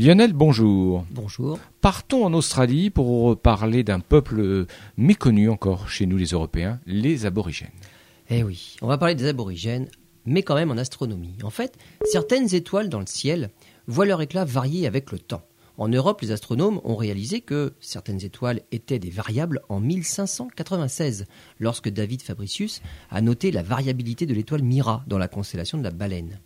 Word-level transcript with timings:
Lionel, 0.00 0.32
bonjour. 0.32 1.04
Bonjour. 1.10 1.58
Partons 1.80 2.24
en 2.24 2.32
Australie 2.32 2.88
pour 2.88 3.36
parler 3.36 3.82
d'un 3.82 3.98
peuple 3.98 4.66
méconnu 4.96 5.50
encore 5.50 5.88
chez 5.88 6.06
nous 6.06 6.16
les 6.16 6.26
Européens, 6.26 6.78
les 6.86 7.26
aborigènes. 7.26 7.72
Eh 8.30 8.44
oui, 8.44 8.76
on 8.80 8.86
va 8.86 8.96
parler 8.96 9.16
des 9.16 9.26
aborigènes, 9.26 9.88
mais 10.24 10.44
quand 10.44 10.54
même 10.54 10.70
en 10.70 10.76
astronomie. 10.76 11.34
En 11.42 11.50
fait, 11.50 11.76
certaines 12.04 12.54
étoiles 12.54 12.88
dans 12.88 13.00
le 13.00 13.06
ciel 13.06 13.50
voient 13.88 14.06
leur 14.06 14.22
éclat 14.22 14.44
varier 14.44 14.86
avec 14.86 15.10
le 15.10 15.18
temps. 15.18 15.42
En 15.78 15.88
Europe, 15.88 16.20
les 16.20 16.30
astronomes 16.30 16.80
ont 16.84 16.94
réalisé 16.94 17.40
que 17.40 17.72
certaines 17.80 18.24
étoiles 18.24 18.60
étaient 18.70 19.00
des 19.00 19.10
variables 19.10 19.62
en 19.68 19.80
1596, 19.80 21.26
lorsque 21.58 21.88
David 21.88 22.22
Fabricius 22.22 22.82
a 23.10 23.20
noté 23.20 23.50
la 23.50 23.64
variabilité 23.64 24.26
de 24.26 24.34
l'étoile 24.34 24.62
Mira 24.62 25.02
dans 25.08 25.18
la 25.18 25.26
constellation 25.26 25.76
de 25.76 25.82
la 25.82 25.90
baleine. 25.90 26.38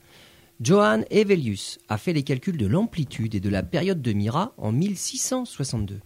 Johann 0.62 1.04
Evelius 1.10 1.80
a 1.88 1.98
fait 1.98 2.12
les 2.12 2.22
calculs 2.22 2.56
de 2.56 2.68
l'amplitude 2.68 3.34
et 3.34 3.40
de 3.40 3.48
la 3.48 3.64
période 3.64 4.00
de 4.00 4.12
Mira 4.12 4.54
en 4.58 4.70
1662. 4.70 5.98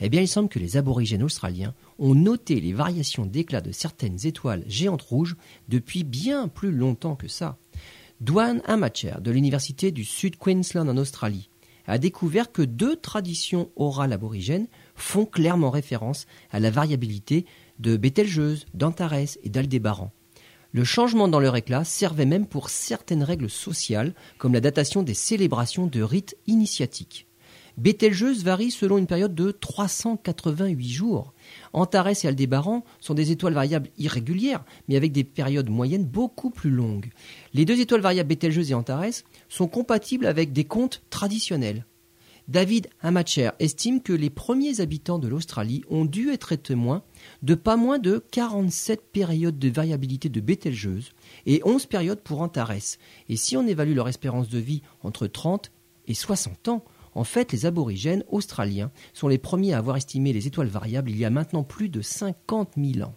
Eh 0.00 0.10
bien, 0.10 0.20
il 0.20 0.28
semble 0.28 0.50
que 0.50 0.58
les 0.58 0.76
aborigènes 0.76 1.22
australiens 1.22 1.74
ont 1.98 2.14
noté 2.14 2.60
les 2.60 2.74
variations 2.74 3.24
d'éclat 3.24 3.62
de 3.62 3.72
certaines 3.72 4.26
étoiles 4.26 4.64
géantes 4.66 5.00
rouges 5.00 5.34
depuis 5.70 6.04
bien 6.04 6.48
plus 6.48 6.72
longtemps 6.72 7.16
que 7.16 7.26
ça. 7.26 7.56
Dwan 8.20 8.60
Amacher 8.66 9.14
de 9.18 9.30
l'Université 9.30 9.92
du 9.92 10.04
Sud 10.04 10.36
Queensland 10.36 10.90
en 10.90 10.98
Australie 10.98 11.48
a 11.86 11.96
découvert 11.96 12.52
que 12.52 12.60
deux 12.60 12.96
traditions 12.96 13.70
orales 13.76 14.12
aborigènes 14.12 14.68
font 14.94 15.24
clairement 15.24 15.70
référence 15.70 16.26
à 16.50 16.60
la 16.60 16.70
variabilité 16.70 17.46
de 17.78 17.96
Bételgeuse, 17.96 18.66
d'Antares 18.74 19.38
et 19.42 19.48
d'Aldébaran. 19.48 20.12
Le 20.74 20.84
changement 20.84 21.28
dans 21.28 21.40
leur 21.40 21.54
éclat 21.54 21.84
servait 21.84 22.24
même 22.24 22.46
pour 22.46 22.70
certaines 22.70 23.22
règles 23.22 23.50
sociales, 23.50 24.14
comme 24.38 24.54
la 24.54 24.60
datation 24.60 25.02
des 25.02 25.12
célébrations 25.12 25.86
de 25.86 26.02
rites 26.02 26.36
initiatiques. 26.46 27.26
Bételgeuse 27.76 28.42
varie 28.42 28.70
selon 28.70 28.96
une 28.96 29.06
période 29.06 29.34
de 29.34 29.50
388 29.50 30.88
jours. 30.88 31.34
Antares 31.74 32.08
et 32.08 32.26
Aldébaran 32.26 32.84
sont 33.00 33.12
des 33.12 33.32
étoiles 33.32 33.52
variables 33.52 33.90
irrégulières, 33.98 34.64
mais 34.88 34.96
avec 34.96 35.12
des 35.12 35.24
périodes 35.24 35.68
moyennes 35.68 36.06
beaucoup 36.06 36.50
plus 36.50 36.70
longues. 36.70 37.10
Les 37.52 37.66
deux 37.66 37.80
étoiles 37.80 38.00
variables 38.00 38.28
Bételgeuse 38.28 38.70
et 38.70 38.74
Antares 38.74 39.22
sont 39.50 39.68
compatibles 39.68 40.26
avec 40.26 40.52
des 40.52 40.64
comptes 40.64 41.02
traditionnels. 41.10 41.84
David 42.48 42.88
Hamacher 43.00 43.50
estime 43.60 44.02
que 44.02 44.12
les 44.12 44.30
premiers 44.30 44.80
habitants 44.80 45.18
de 45.18 45.28
l'Australie 45.28 45.84
ont 45.88 46.04
dû 46.04 46.30
être 46.30 46.56
témoins 46.56 47.04
de 47.42 47.54
pas 47.54 47.76
moins 47.76 47.98
de 47.98 48.24
47 48.32 49.12
périodes 49.12 49.58
de 49.58 49.68
variabilité 49.68 50.28
de 50.28 50.40
Bételgeuse 50.40 51.12
et 51.46 51.62
11 51.64 51.86
périodes 51.86 52.20
pour 52.20 52.40
Antares. 52.40 52.96
Et 53.28 53.36
si 53.36 53.56
on 53.56 53.66
évalue 53.66 53.94
leur 53.94 54.08
espérance 54.08 54.48
de 54.48 54.58
vie 54.58 54.82
entre 55.02 55.26
30 55.26 55.70
et 56.08 56.14
60 56.14 56.68
ans, 56.68 56.84
en 57.14 57.24
fait, 57.24 57.52
les 57.52 57.66
aborigènes 57.66 58.24
australiens 58.28 58.90
sont 59.12 59.28
les 59.28 59.38
premiers 59.38 59.74
à 59.74 59.78
avoir 59.78 59.96
estimé 59.96 60.32
les 60.32 60.46
étoiles 60.46 60.68
variables 60.68 61.10
il 61.10 61.18
y 61.18 61.24
a 61.24 61.30
maintenant 61.30 61.62
plus 61.62 61.88
de 61.88 62.00
50 62.00 62.72
000 62.76 63.06
ans. 63.06 63.14